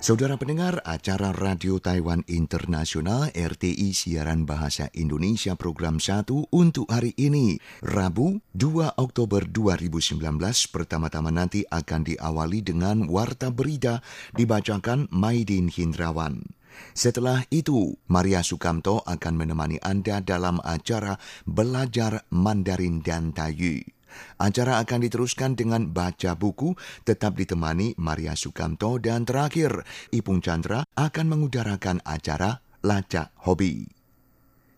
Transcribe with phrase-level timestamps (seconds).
[0.00, 6.24] Saudara pendengar, acara Radio Taiwan Internasional RTI Siaran Bahasa Indonesia Program 1
[6.56, 10.24] untuk hari ini, Rabu 2 Oktober 2019,
[10.72, 14.00] pertama-tama nanti akan diawali dengan Warta Berita
[14.32, 16.48] dibacakan Maidin Hindrawan.
[16.96, 23.99] Setelah itu, Maria Sukamto akan menemani Anda dalam acara Belajar Mandarin dan Tayu.
[24.40, 31.26] Acara akan diteruskan dengan baca buku, tetap ditemani Maria Sukamto dan terakhir, Ipung Chandra akan
[31.28, 33.84] mengudarakan acara Lacak Hobi.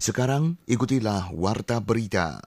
[0.02, 2.42] Sekarang ikutilah Warta Berita.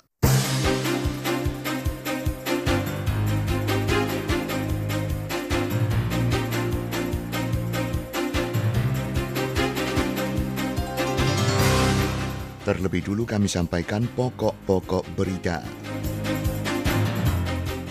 [12.66, 15.85] Terlebih dulu kami sampaikan pokok-pokok berita.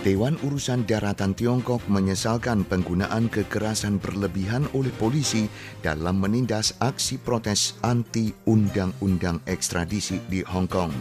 [0.05, 5.49] Dewan Urusan Daratan Tiongkok menyesalkan penggunaan kekerasan berlebihan oleh polisi
[5.81, 10.93] dalam menindas aksi protes anti undang-undang ekstradisi di Hong Kong.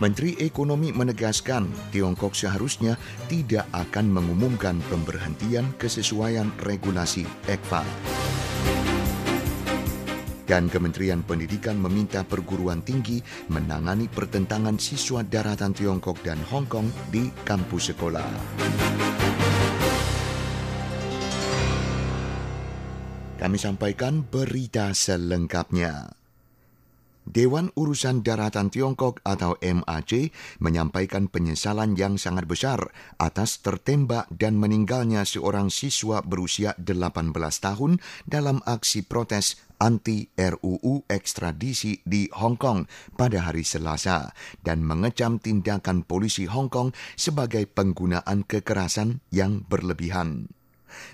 [0.00, 2.96] Menteri Ekonomi menegaskan Tiongkok seharusnya
[3.28, 7.84] tidak akan mengumumkan pemberhentian kesesuaian regulasi ECFA.
[10.44, 17.32] Dan Kementerian Pendidikan meminta perguruan tinggi menangani pertentangan siswa daratan Tiongkok dan Hong Kong di
[17.48, 18.30] kampus sekolah.
[23.40, 26.23] Kami sampaikan berita selengkapnya.
[27.24, 30.28] Dewan Urusan Daratan Tiongkok atau MAC
[30.60, 37.98] menyampaikan penyesalan yang sangat besar atas tertembak dan meninggalnya seorang siswa berusia 18 tahun
[38.28, 46.04] dalam aksi protes anti RUU ekstradisi di Hong Kong pada hari Selasa dan mengecam tindakan
[46.04, 50.52] polisi Hong Kong sebagai penggunaan kekerasan yang berlebihan.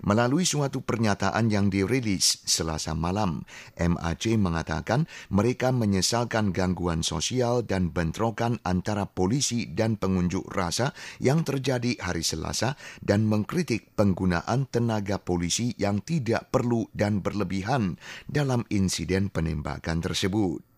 [0.06, 3.44] Melalui suatu pernyataan yang dirilis selasa malam,
[3.76, 11.98] MAC mengatakan mereka menyesalkan gangguan sosial dan bentrokan antara polisi dan pengunjuk rasa yang terjadi
[12.00, 17.98] hari Selasa dan mengkritik penggunaan tenaga polisi yang tidak perlu dan berlebihan
[18.30, 20.69] dalam insiden penembakan tersebut.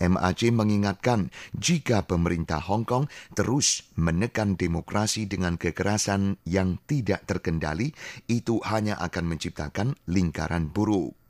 [0.00, 7.92] MAC mengingatkan jika pemerintah Hong Kong terus menekan demokrasi dengan kekerasan yang tidak terkendali,
[8.30, 11.20] itu hanya akan menciptakan lingkaran buruk.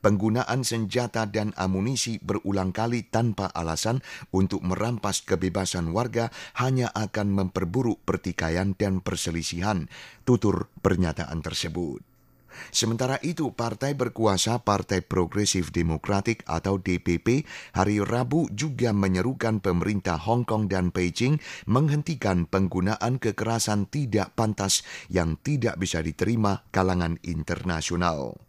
[0.00, 4.00] Penggunaan senjata dan amunisi berulang kali tanpa alasan
[4.32, 9.92] untuk merampas kebebasan warga hanya akan memperburuk pertikaian dan perselisihan,
[10.24, 12.15] tutur pernyataan tersebut.
[12.71, 17.43] Sementara itu, Partai Berkuasa Partai Progresif Demokratik atau DPP
[17.75, 25.35] hari Rabu juga menyerukan pemerintah Hong Kong dan Beijing menghentikan penggunaan kekerasan tidak pantas yang
[25.41, 28.39] tidak bisa diterima kalangan internasional.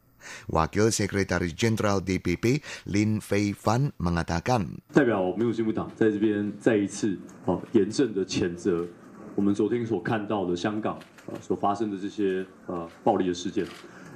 [0.46, 8.86] Wakil Sekretaris Jenderal DPP Lin Fei Fan mengatakan, 代表民主进步党在这边再一次哦严正的谴责
[9.34, 10.94] 我们昨天所看到的香港
[11.26, 13.66] 啊所发生的这些呃暴力的事件。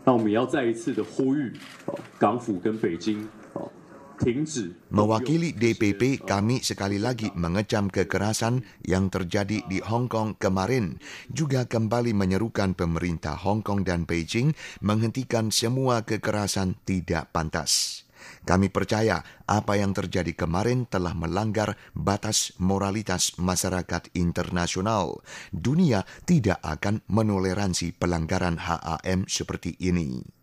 [0.05, 1.53] 那我们也要再一次的呼吁
[1.87, 3.71] 哦港府跟北京哦
[4.19, 10.97] 停止 Mewakili DPP, kami sekali lagi mengecam kekerasan yang terjadi di Hong Kong kemarin,
[11.29, 18.03] juga kembali menyerukan pemerintah Hong Kong dan Beijing menghentikan semua kekerasan tidak pantas.
[18.44, 25.22] Kami percaya apa yang terjadi kemarin telah melanggar batas moralitas masyarakat internasional.
[25.54, 30.41] Dunia tidak akan menoleransi pelanggaran HAM seperti ini.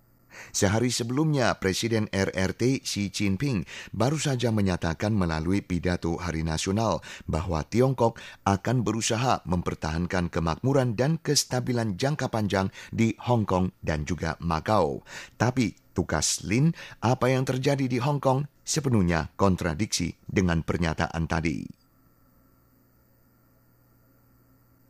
[0.51, 3.65] Sehari sebelumnya, Presiden RRT Xi Jinping
[3.95, 11.95] baru saja menyatakan melalui pidato Hari Nasional bahwa Tiongkok akan berusaha mempertahankan kemakmuran dan kestabilan
[12.01, 15.07] jangka panjang di Hong Kong dan juga Macau.
[15.39, 16.71] Tapi tugas Lin,
[17.03, 21.78] apa yang terjadi di Hong Kong sepenuhnya kontradiksi dengan pernyataan tadi.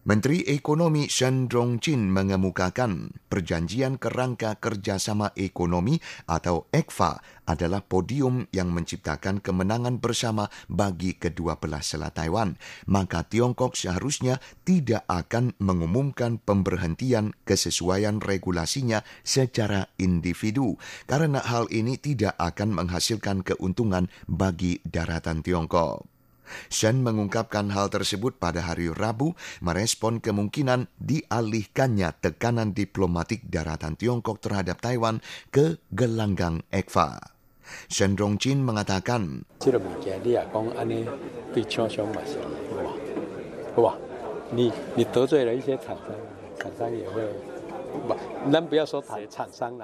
[0.09, 9.45] Menteri Ekonomi Shen Rongqin mengemukakan perjanjian kerangka kerjasama ekonomi atau ECFA adalah podium yang menciptakan
[9.45, 12.57] kemenangan bersama bagi kedua belah Selat Taiwan.
[12.89, 22.33] Maka Tiongkok seharusnya tidak akan mengumumkan pemberhentian kesesuaian regulasinya secara individu karena hal ini tidak
[22.41, 26.18] akan menghasilkan keuntungan bagi daratan Tiongkok.
[26.69, 34.81] Shen mengungkapkan hal tersebut pada hari Rabu merespon kemungkinan dialihkannya tekanan diplomatik daratan Tiongkok terhadap
[34.83, 35.21] Taiwan
[35.53, 37.39] ke gelanggang ECFA.
[37.93, 39.45] Shen Rongqin mengatakan,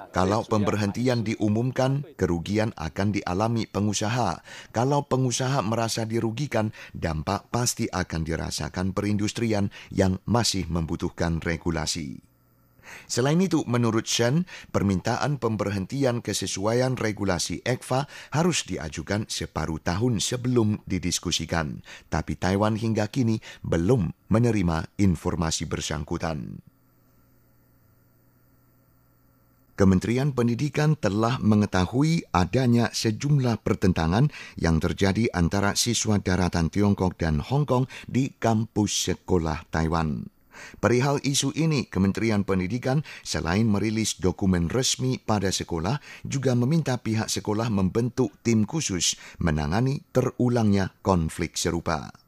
[0.09, 4.41] kalau pemberhentian diumumkan, kerugian akan dialami pengusaha.
[4.73, 12.25] Kalau pengusaha merasa dirugikan, dampak pasti akan dirasakan perindustrian yang masih membutuhkan regulasi.
[13.05, 21.81] Selain itu, menurut Shen, permintaan pemberhentian kesesuaian regulasi ECFA harus diajukan separuh tahun sebelum didiskusikan.
[22.09, 26.61] Tapi Taiwan hingga kini belum menerima informasi bersangkutan.
[29.75, 37.67] Kementerian Pendidikan telah mengetahui adanya sejumlah pertentangan yang terjadi antara siswa daratan Tiongkok dan Hong
[37.67, 40.31] Kong di kampus sekolah Taiwan.
[40.79, 47.67] Perihal isu ini, Kementerian Pendidikan selain merilis dokumen resmi pada sekolah, juga meminta pihak sekolah
[47.67, 52.24] membentuk tim khusus menangani terulangnya konflik serupa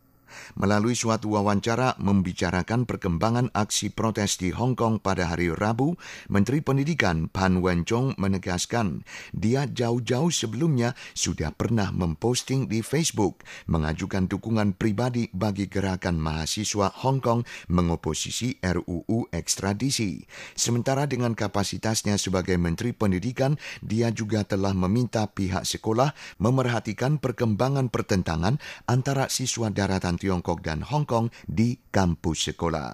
[0.58, 5.98] melalui suatu wawancara membicarakan perkembangan aksi protes di Hong Kong pada hari Rabu,
[6.28, 9.02] Menteri Pendidikan Pan Wenchong menegaskan
[9.34, 17.20] dia jauh-jauh sebelumnya sudah pernah memposting di Facebook mengajukan dukungan pribadi bagi gerakan mahasiswa Hong
[17.20, 17.42] Kong
[17.72, 20.24] mengoposisi RUU ekstradisi.
[20.58, 28.60] Sementara dengan kapasitasnya sebagai Menteri Pendidikan, dia juga telah meminta pihak sekolah memerhatikan perkembangan pertentangan
[28.90, 32.91] antara siswa daratan Tiongkok dan Hong Kong di kampus sekolah.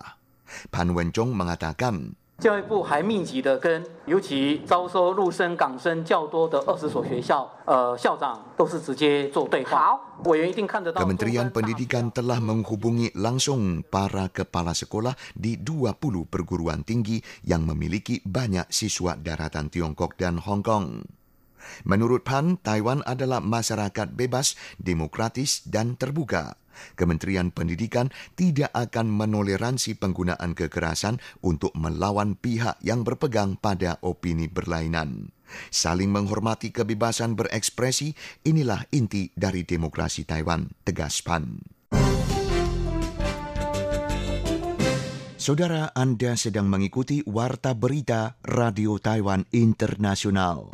[0.69, 9.99] Pan Wenchong mengatakan, 教育部还密集的跟尤其招收陆生、港生较多的二十所学校，呃，校长都是直接做对话。
[10.25, 11.03] 委员一定看得到。
[11.03, 19.19] Kementerian Pendidikan telah menghubungi langsung para kepala sekolah di 20 perguruan tinggi yang memiliki banyak siswa
[19.19, 21.03] daratan Tiongkok dan Hong Kong.
[21.84, 26.58] Menurut Pan, Taiwan adalah masyarakat bebas, demokratis, dan terbuka.
[26.98, 35.30] Kementerian Pendidikan tidak akan menoleransi penggunaan kekerasan untuk melawan pihak yang berpegang pada opini berlainan.
[35.70, 41.62] Saling menghormati kebebasan berekspresi, inilah inti dari demokrasi Taiwan, tegas Pan.
[45.44, 50.72] Saudara Anda sedang mengikuti Warta Berita Radio Taiwan Internasional.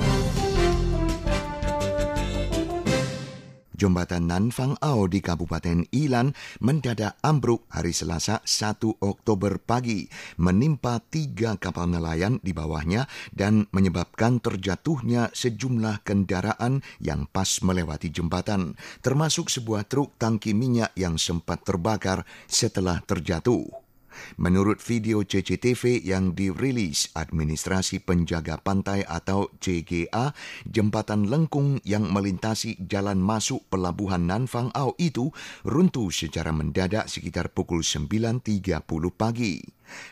[3.80, 10.04] Jembatan Nanfang Ao di Kabupaten Ilan mendadak ambruk hari Selasa 1 Oktober pagi,
[10.36, 18.76] menimpa tiga kapal nelayan di bawahnya dan menyebabkan terjatuhnya sejumlah kendaraan yang pas melewati jembatan,
[19.00, 23.89] termasuk sebuah truk tangki minyak yang sempat terbakar setelah terjatuh.
[24.40, 30.32] Menurut video CCTV yang dirilis Administrasi Penjaga Pantai atau CGA,
[30.68, 35.32] jembatan lengkung yang melintasi jalan masuk pelabuhan Nanfang Au itu
[35.68, 38.82] runtuh secara mendadak sekitar pukul 9.30
[39.14, 39.60] pagi.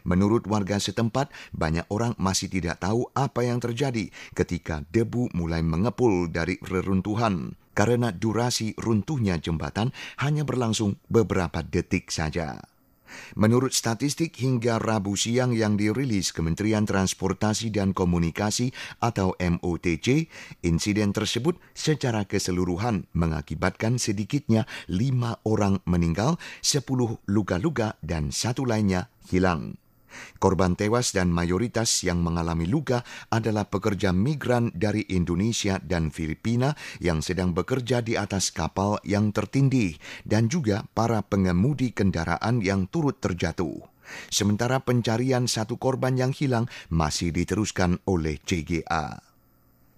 [0.04, 6.28] Menurut warga setempat, banyak orang masih tidak tahu apa yang terjadi ketika debu mulai mengepul
[6.34, 12.77] dari reruntuhan karena durasi runtuhnya jembatan hanya berlangsung beberapa detik saja.
[13.40, 20.28] Menurut statistik hingga Rabu siang yang dirilis Kementerian Transportasi dan Komunikasi atau MOTC,
[20.62, 29.87] insiden tersebut secara keseluruhan mengakibatkan sedikitnya lima orang meninggal, sepuluh luka-luka dan satu lainnya hilang.
[30.40, 36.74] Korban tewas dan mayoritas yang mengalami luka adalah pekerja migran dari Indonesia dan Filipina
[37.04, 43.20] yang sedang bekerja di atas kapal yang tertindih dan juga para pengemudi kendaraan yang turut
[43.20, 43.84] terjatuh.
[44.32, 49.27] Sementara pencarian satu korban yang hilang masih diteruskan oleh CGA.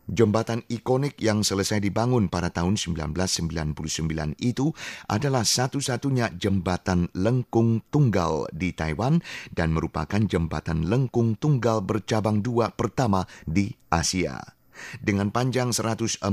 [0.10, 3.78] Jembatan ikonik yang selesai dibangun pada tahun 1999
[4.42, 4.74] itu
[5.06, 9.22] adalah satu-satunya jembatan lengkung tunggal di Taiwan
[9.54, 14.42] dan merupakan jembatan lengkung tunggal bercabang dua pertama di Asia.
[14.98, 16.26] Dengan panjang 140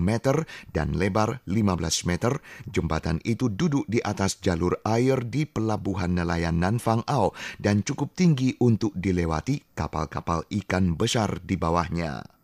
[0.00, 0.42] meter
[0.74, 7.06] dan lebar 15 meter, jembatan itu duduk di atas jalur air di pelabuhan nelayan Nanfang
[7.06, 7.30] Ao
[7.62, 12.41] dan cukup tinggi untuk dilewati kapal-kapal ikan besar di bawahnya.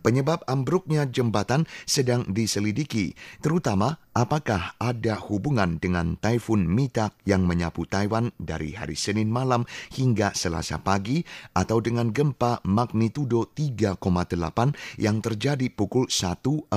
[0.00, 8.32] Penyebab ambruknya jembatan sedang diselidiki, terutama apakah ada hubungan dengan Taifun Mita yang menyapu Taiwan
[8.36, 9.64] dari hari Senin malam
[9.96, 11.24] hingga Selasa pagi
[11.56, 16.68] atau dengan gempa magnitudo 3,8 yang terjadi pukul 1.45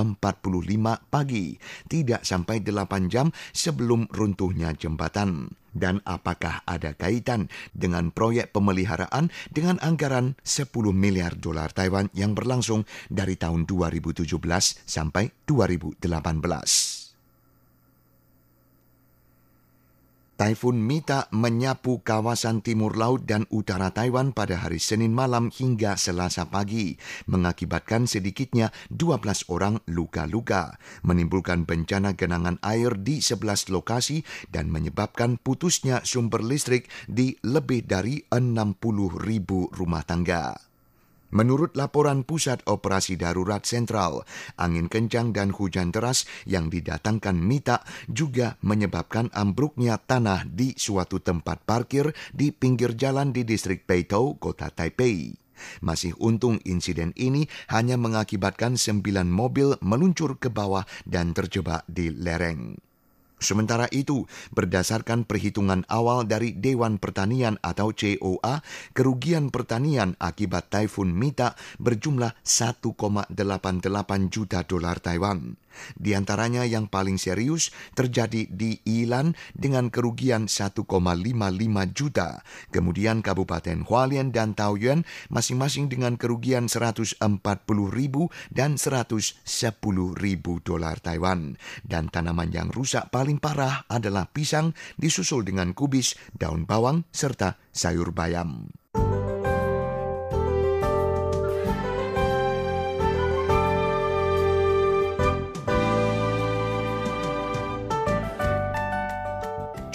[1.12, 1.56] pagi,
[1.88, 9.76] tidak sampai 8 jam sebelum runtuhnya jembatan dan apakah ada kaitan dengan proyek pemeliharaan dengan
[9.84, 14.24] anggaran 10 miliar dolar Taiwan yang berlangsung dari tahun 2017
[14.88, 17.05] sampai 2018.
[20.36, 26.52] Taifun Mita menyapu kawasan timur laut dan utara Taiwan pada hari Senin malam hingga Selasa
[26.52, 30.76] pagi, mengakibatkan sedikitnya 12 orang luka-luka,
[31.08, 38.20] menimbulkan bencana genangan air di 11 lokasi dan menyebabkan putusnya sumber listrik di lebih dari
[38.28, 38.76] 60
[39.16, 40.65] ribu rumah tangga.
[41.36, 44.24] Menurut laporan Pusat Operasi Darurat Sentral,
[44.56, 51.60] angin kencang dan hujan deras yang didatangkan Mita juga menyebabkan ambruknya tanah di suatu tempat
[51.68, 55.36] parkir di pinggir jalan di distrik Peitou, kota Taipei.
[55.84, 62.85] Masih untung insiden ini hanya mengakibatkan sembilan mobil meluncur ke bawah dan terjebak di lereng.
[63.36, 64.24] Sementara itu,
[64.56, 68.64] berdasarkan perhitungan awal dari Dewan Pertanian atau COA,
[68.96, 73.36] kerugian pertanian akibat Taifun Mita berjumlah 1,88
[74.32, 75.65] juta dolar Taiwan.
[75.96, 80.86] Di antaranya yang paling serius terjadi di Ilan dengan kerugian 1,55
[81.94, 82.40] juta.
[82.72, 87.20] Kemudian Kabupaten Hualien dan Taoyuan masing-masing dengan kerugian 140
[87.90, 89.42] ribu dan 110
[90.16, 91.56] ribu dolar Taiwan.
[91.84, 98.12] Dan tanaman yang rusak paling parah adalah pisang disusul dengan kubis, daun bawang, serta sayur
[98.16, 98.72] bayam.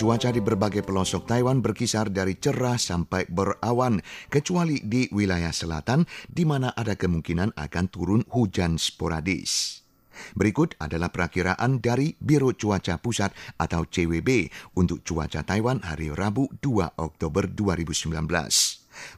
[0.02, 4.02] Cuaca di berbagai pelosok Taiwan berkisar dari cerah sampai berawan,
[4.34, 9.86] kecuali di wilayah selatan, di mana ada kemungkinan akan turun hujan sporadis.
[10.34, 16.98] Berikut adalah perakiraan dari Biro Cuaca Pusat atau CWB untuk cuaca Taiwan hari Rabu 2
[16.98, 18.18] Oktober 2019.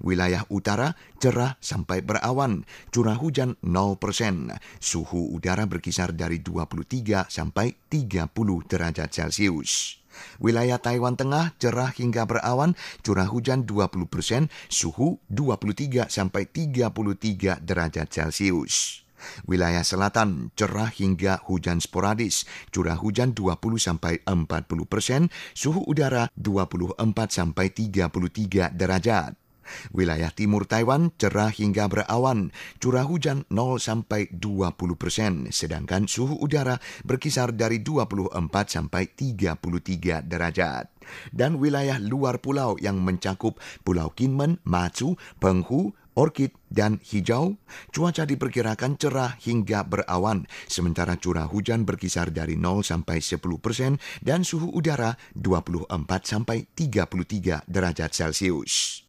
[0.04, 4.52] Wilayah utara cerah sampai berawan, curah hujan 0%,
[4.84, 8.28] suhu udara berkisar dari 23 sampai 30
[8.68, 10.03] derajat Celcius.
[10.40, 18.08] Wilayah Taiwan Tengah cerah hingga berawan, curah hujan 20 persen, suhu 23 sampai 33 derajat
[18.10, 19.04] Celcius.
[19.48, 27.00] Wilayah selatan cerah hingga hujan sporadis, curah hujan 20 sampai 40 persen, suhu udara 24
[27.32, 29.43] sampai 33 derajat.
[29.92, 36.78] Wilayah timur Taiwan cerah hingga berawan, curah hujan 0 sampai 20 persen, sedangkan suhu udara
[37.04, 40.94] berkisar dari 24 sampai 33 derajat.
[41.30, 47.58] Dan wilayah luar pulau yang mencakup Pulau Kinmen, Matsu, Penghu, Orkid, dan hijau,
[47.94, 54.42] cuaca diperkirakan cerah hingga berawan, sementara curah hujan berkisar dari 0 sampai 10 persen dan
[54.42, 55.94] suhu udara 24
[56.26, 59.06] sampai 33 derajat Celcius.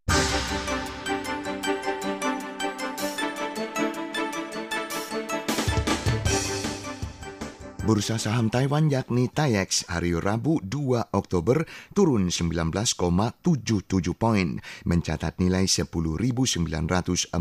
[7.84, 13.44] Bursa saham Taiwan yakni TAIEX hari Rabu 2 Oktober turun 19,77
[14.16, 14.56] poin,
[14.88, 17.36] mencatat nilai 10.947,88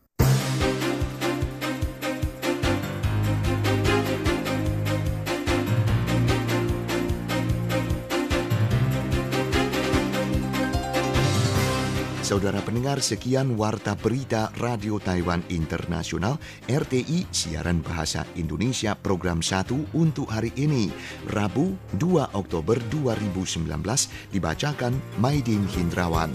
[12.31, 16.39] Saudara pendengar, sekian Warta Berita Radio Taiwan Internasional
[16.71, 20.95] RTI Siaran Bahasa Indonesia Program 1 untuk hari ini,
[21.27, 23.67] Rabu 2 Oktober 2019,
[24.31, 26.31] dibacakan Maidin Hindrawan.